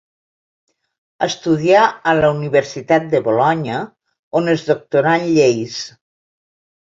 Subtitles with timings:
[1.25, 3.83] Estudià a la Universitat de Bolonya,
[4.39, 5.77] on es doctorà en lleis.